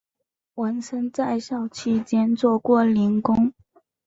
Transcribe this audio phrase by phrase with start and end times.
[0.55, 3.53] 文森在校期间做过零工。